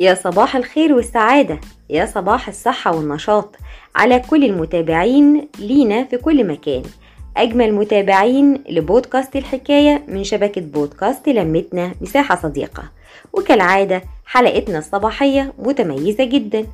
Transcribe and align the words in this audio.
يا 0.00 0.14
صباح 0.14 0.56
الخير 0.56 0.92
والسعادة 0.92 1.60
يا 1.90 2.06
صباح 2.06 2.48
الصحة 2.48 2.96
والنشاط. 2.96 3.56
على 3.96 4.18
كل 4.18 4.44
المتابعين 4.44 5.48
لينا 5.58 6.04
في 6.04 6.16
كل 6.16 6.46
مكان. 6.46 6.82
أجمل 7.36 7.72
متابعين 7.72 8.64
لبودكاست 8.68 9.36
الحكاية 9.36 10.04
من 10.08 10.24
شبكة 10.24 10.60
بودكاست 10.60 11.28
لمتنا 11.28 11.92
مساحة 12.00 12.40
صديقة. 12.42 12.82
وكالعادة 13.32 14.02
حلقتنا 14.26 14.78
الصباحية 14.78 15.52
متميزة 15.58 16.24
جدا. 16.24 16.66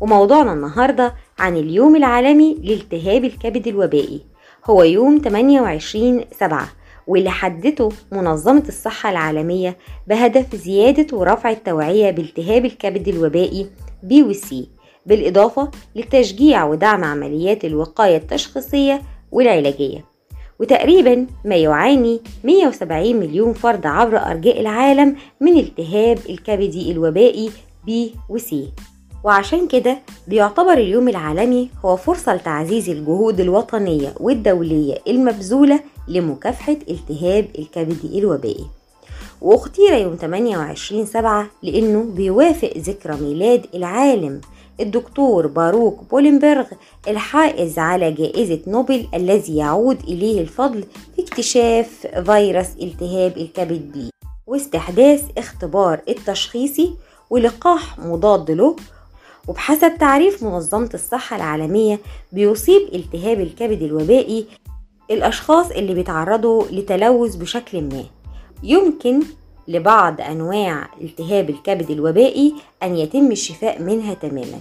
وموضوعنا 0.00 0.52
النهاردة 0.52 1.14
عن 1.38 1.56
اليوم 1.56 1.96
العالمي 1.96 2.58
لالتهاب 2.62 3.24
الكبد 3.24 3.66
الوبائي. 3.66 4.20
هو 4.66 4.82
يوم 4.82 5.20
28 5.24 6.24
سبعة. 6.40 6.68
واللي 7.10 7.30
حدته 7.30 7.88
منظمة 8.12 8.62
الصحة 8.68 9.10
العالمية 9.10 9.76
بهدف 10.06 10.56
زيادة 10.56 11.16
ورفع 11.16 11.50
التوعية 11.50 12.10
بالتهاب 12.10 12.64
الكبد 12.64 13.08
الوبائي 13.08 13.66
بي 14.02 14.22
وسي 14.22 14.68
بالإضافة 15.06 15.70
لتشجيع 15.96 16.64
ودعم 16.64 17.04
عمليات 17.04 17.64
الوقاية 17.64 18.16
التشخيصية 18.16 19.02
والعلاجية. 19.32 20.04
وتقريبا 20.60 21.26
ما 21.44 21.56
يعاني 21.56 22.20
170 22.44 23.16
مليون 23.16 23.52
فرد 23.52 23.86
عبر 23.86 24.16
أرجاء 24.18 24.60
العالم 24.60 25.16
من 25.40 25.58
التهاب 25.58 26.18
الكبدي 26.28 26.92
الوبائي 26.92 27.50
بي 27.86 28.14
وسي 28.28 28.72
وعشان 29.24 29.68
كده 29.68 29.98
بيعتبر 30.28 30.72
اليوم 30.72 31.08
العالمي 31.08 31.70
هو 31.84 31.96
فرصة 31.96 32.34
لتعزيز 32.34 32.88
الجهود 32.88 33.40
الوطنية 33.40 34.14
والدولية 34.20 34.98
المبذولة 35.08 35.80
لمكافحة 36.08 36.76
التهاب 36.90 37.48
الكبدي 37.58 38.18
الوبائي. 38.18 38.66
واختير 39.40 39.92
يوم 39.92 40.16
28 40.16 41.06
سبعة 41.06 41.46
لأنه 41.62 42.02
بيوافق 42.02 42.72
ذكرى 42.76 43.16
ميلاد 43.20 43.66
العالم 43.74 44.40
الدكتور 44.80 45.46
باروك 45.46 46.10
بولنبرغ 46.10 46.66
الحائز 47.08 47.78
على 47.78 48.12
جائزة 48.12 48.58
نوبل 48.66 49.06
الذي 49.14 49.56
يعود 49.56 49.98
إليه 50.00 50.40
الفضل 50.40 50.84
في 51.16 51.22
اكتشاف 51.22 52.06
فيروس 52.06 52.66
التهاب 52.82 53.36
الكبد. 53.36 53.92
بي 53.92 54.10
واستحداث 54.46 55.24
اختبار 55.38 56.00
التشخيصي 56.08 56.94
ولقاح 57.30 57.98
مضاد 57.98 58.50
له 58.50 58.76
وبحسب 59.50 59.98
تعريف 59.98 60.42
منظمة 60.42 60.90
الصحة 60.94 61.36
العالمية 61.36 62.00
بيصيب 62.32 62.94
التهاب 62.94 63.40
الكبد 63.40 63.82
الوبائي 63.82 64.46
الأشخاص 65.10 65.70
اللي 65.70 65.94
بيتعرضوا 65.94 66.64
لتلوث 66.70 67.36
بشكل 67.36 67.82
ما. 67.82 68.04
يمكن 68.62 69.22
لبعض 69.68 70.20
أنواع 70.20 70.88
التهاب 71.00 71.50
الكبد 71.50 71.90
الوبائي 71.90 72.54
أن 72.82 72.96
يتم 72.96 73.32
الشفاء 73.32 73.82
منها 73.82 74.14
تماما 74.14 74.60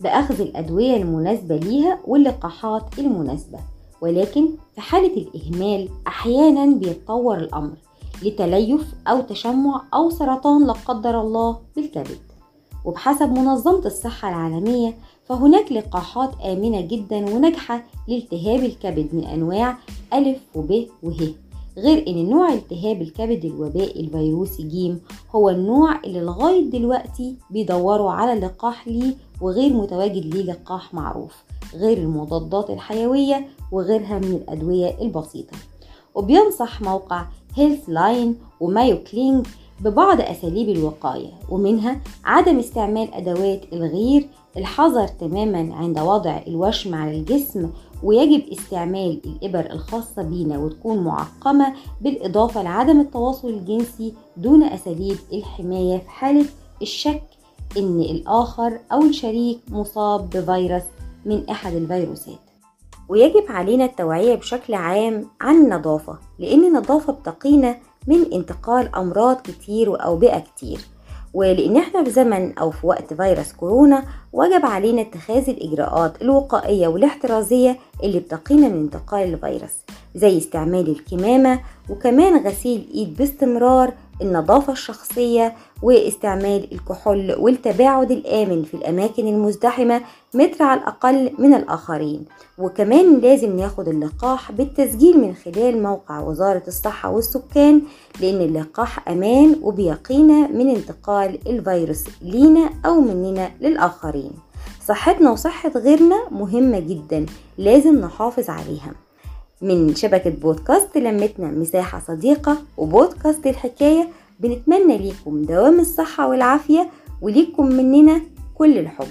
بأخذ 0.00 0.40
الأدوية 0.40 0.96
المناسبة 0.96 1.56
ليها 1.56 1.98
واللقاحات 2.04 2.98
المناسبة. 2.98 3.58
ولكن 4.00 4.48
في 4.74 4.80
حالة 4.80 5.16
الإهمال 5.16 5.88
أحيانا 6.06 6.66
بيتطور 6.66 7.36
الأمر 7.36 7.76
لتليف 8.22 8.94
أو 9.08 9.20
تشمع 9.20 9.82
أو 9.94 10.10
سرطان 10.10 10.66
لا 10.66 10.72
قدر 10.72 11.20
الله 11.20 11.58
بالكبد. 11.76 12.27
وبحسب 12.88 13.32
منظمة 13.32 13.86
الصحة 13.86 14.28
العالمية 14.28 14.94
فهناك 15.24 15.72
لقاحات 15.72 16.30
آمنة 16.44 16.80
جدا 16.80 17.16
وناجحة 17.16 17.82
لالتهاب 18.08 18.64
الكبد 18.64 19.08
من 19.12 19.24
أنواع 19.24 19.76
ألف 20.14 20.38
وب 20.54 20.86
وه 21.02 21.34
غير 21.78 22.08
إن 22.08 22.30
نوع 22.30 22.52
التهاب 22.52 23.02
الكبد 23.02 23.44
الوبائي 23.44 24.00
الفيروسي 24.00 24.62
جيم 24.62 25.00
هو 25.30 25.50
النوع 25.50 26.00
اللي 26.04 26.20
لغاية 26.20 26.70
دلوقتي 26.70 27.36
بيدوروا 27.50 28.10
على 28.10 28.40
لقاح 28.40 28.88
ليه 28.88 29.14
وغير 29.40 29.72
متواجد 29.72 30.34
ليه 30.34 30.42
لقاح 30.42 30.94
معروف 30.94 31.44
غير 31.74 31.98
المضادات 31.98 32.70
الحيوية 32.70 33.46
وغيرها 33.72 34.18
من 34.18 34.32
الأدوية 34.32 34.96
البسيطة. 35.02 35.56
وبينصح 36.14 36.82
موقع 36.82 37.24
هيلث 37.54 37.88
لاين 37.88 38.36
ومايو 38.60 38.98
كلينك 39.12 39.46
ببعض 39.80 40.20
أساليب 40.20 40.68
الوقاية 40.68 41.30
ومنها 41.50 42.00
عدم 42.24 42.58
استعمال 42.58 43.14
أدوات 43.14 43.60
الغير 43.72 44.28
الحذر 44.56 45.06
تماما 45.08 45.74
عند 45.74 45.98
وضع 45.98 46.40
الوشم 46.46 46.94
على 46.94 47.18
الجسم 47.18 47.70
ويجب 48.02 48.48
استعمال 48.52 49.20
الإبر 49.24 49.70
الخاصة 49.72 50.22
بينا 50.22 50.58
وتكون 50.58 51.04
معقمة 51.04 51.74
بالإضافة 52.00 52.62
لعدم 52.62 53.00
التواصل 53.00 53.48
الجنسي 53.48 54.14
دون 54.36 54.62
أساليب 54.62 55.16
الحماية 55.32 55.98
في 55.98 56.10
حالة 56.10 56.44
الشك 56.82 57.22
إن 57.78 58.00
الآخر 58.00 58.78
أو 58.92 59.02
الشريك 59.02 59.58
مصاب 59.68 60.30
بفيروس 60.30 60.82
من 61.26 61.48
أحد 61.50 61.74
الفيروسات. 61.74 62.38
ويجب 63.08 63.44
علينا 63.48 63.84
التوعية 63.84 64.34
بشكل 64.34 64.74
عام 64.74 65.26
عن 65.40 65.56
النظافة 65.56 66.18
لأن 66.38 66.64
النظافة 66.64 67.12
بتقينا 67.12 67.76
من 68.08 68.32
انتقال 68.32 68.94
أمراض 68.94 69.36
كتير 69.40 69.90
وأوبئة 69.90 70.38
كتير. 70.38 70.78
ولأن 71.34 71.76
إحنا 71.76 72.04
في 72.04 72.10
زمن 72.10 72.58
أو 72.58 72.70
في 72.70 72.86
وقت 72.86 73.14
فيروس 73.14 73.52
كورونا 73.52 74.04
وجب 74.32 74.66
علينا 74.66 75.00
اتخاذ 75.00 75.48
الإجراءات 75.50 76.22
الوقائية 76.22 76.88
والاحترازية 76.88 77.76
اللي 78.02 78.18
بتقينا 78.20 78.68
من 78.68 78.80
انتقال 78.80 79.34
الفيروس 79.34 79.72
زي 80.14 80.38
استعمال 80.38 80.88
الكمامة 80.88 81.60
وكمان 81.90 82.46
غسيل 82.46 82.80
الإيد 82.80 83.16
باستمرار 83.16 83.92
النظافة 84.22 84.72
الشخصية 84.72 85.54
واستعمال 85.82 86.72
الكحول 86.72 87.34
والتباعد 87.38 88.10
الآمن 88.10 88.64
في 88.64 88.74
الأماكن 88.74 89.28
المزدحمة 89.28 90.00
متر 90.34 90.64
على 90.64 90.80
الأقل 90.80 91.32
من 91.38 91.54
الآخرين. 91.54 92.24
وكمان 92.58 93.18
لازم 93.20 93.56
ناخد 93.56 93.88
اللقاح 93.88 94.52
بالتسجيل 94.52 95.20
من 95.20 95.34
خلال 95.34 95.82
موقع 95.82 96.20
وزارة 96.20 96.62
الصحة 96.68 97.10
والسكان 97.10 97.82
لأن 98.20 98.40
اللقاح 98.40 99.08
أمان 99.08 99.56
وبيقينا 99.62 100.46
من 100.46 100.68
انتقال 100.68 101.38
الفيروس 101.46 102.04
لينا 102.22 102.70
أو 102.86 103.00
مننا 103.00 103.50
للآخرين. 103.60 104.30
صحتنا 104.86 105.30
وصحة 105.30 105.70
غيرنا 105.76 106.28
مهمة 106.30 106.78
جدا 106.78 107.26
لازم 107.58 108.00
نحافظ 108.00 108.50
عليها. 108.50 109.07
من 109.62 109.94
شبكة 109.94 110.30
بودكاست 110.30 110.98
لمتنا 110.98 111.46
مساحة 111.46 112.02
صديقة 112.06 112.58
وبودكاست 112.76 113.46
الحكاية. 113.46 114.08
بنتمنى 114.40 114.98
ليكم 114.98 115.42
دوام 115.42 115.80
الصحة 115.80 116.28
والعافية 116.28 116.90
وليكم 117.22 117.66
مننا 117.66 118.20
كل 118.54 118.78
الحب. 118.78 119.06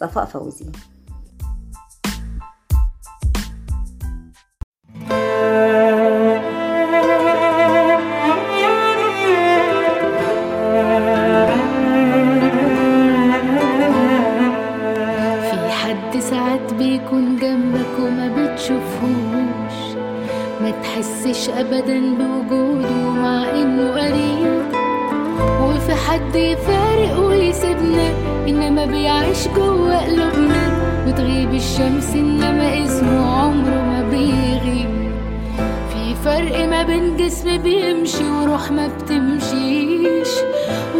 صفاء 0.00 0.24
فوزي. 0.24 0.64
في 15.50 15.68
حد 15.70 16.18
ساعات 16.18 16.74
بيكون 16.74 17.36
جنبك 17.36 17.98
وما 17.98 18.28
بتشوفهوش. 18.36 19.29
ما 20.62 20.70
تحسش 20.82 21.48
ابدا 21.48 22.00
بوجوده 22.00 22.90
مع 23.10 23.50
إنه 23.50 23.90
قريب 23.90 24.62
وفي 25.62 25.94
حد 25.94 26.34
يفارق 26.34 27.18
ويسيبنا 27.26 28.10
إنما 28.48 28.84
بيعيش 28.84 29.48
جوه 29.56 30.04
قلوبنا. 30.04 30.90
وتغيب 31.06 31.54
الشمس 31.54 32.14
إنما 32.14 32.84
اسمه 32.84 33.40
عمره 33.40 33.82
ما 33.90 34.08
بيغيب. 34.10 34.90
في 35.92 36.14
فرق 36.24 36.68
ما 36.68 36.82
بين 36.82 37.16
جسم 37.16 37.56
بيمشي 37.56 38.24
وروح 38.24 38.70
ما 38.70 38.88
بتمشيش. 38.88 40.28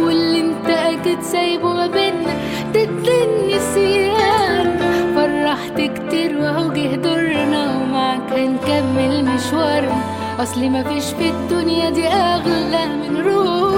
واللي 0.03 0.39
انت 0.41 0.69
أكيد 0.69 1.21
سايبه 1.21 1.73
ما 1.73 1.87
بينا 1.87 2.33
ضد 2.73 3.09
النسيان 3.23 4.77
فرحت 5.15 5.81
كتير 5.81 6.37
وهو 6.37 6.73
جه 6.73 6.95
دورنا 6.95 7.30
ومعاك 8.31 8.39
هنكمل 8.39 9.25
مشوارنا 9.25 10.03
اصل 10.39 10.69
مفيش 10.69 11.05
في 11.05 11.29
الدنيا 11.29 11.89
دي 11.89 12.07
أغلى 12.07 12.85
من 12.87 13.17
روح. 13.27 13.70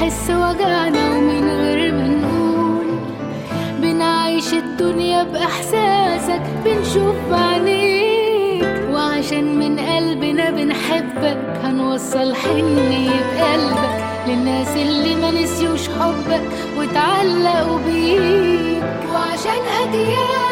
بنحس 0.00 0.30
وجعنا 0.30 1.10
ومن 1.10 1.48
غير 1.48 1.92
ما 1.92 2.08
نقول. 2.08 2.86
بنعيش 3.82 4.52
الدنيا 4.54 5.22
بإحساسك 5.22 6.42
بنشوف 6.64 7.14
بعينيك 7.30 8.64
وعشان 8.92 9.58
من 9.58 9.78
قلبنا 9.80 10.50
بنحبك 10.50 11.38
هنوصل 11.64 12.34
حني 12.34 13.08
بقلبك 13.08 14.04
للناس 14.28 14.76
اللي 14.76 15.14
ما 15.14 15.30
نسيوش 15.30 15.88
حبك 15.88 16.42
وتعلقوا 16.78 17.78
بيك. 17.78 18.82
وعشان 19.14 19.62
أجيال 19.82 20.49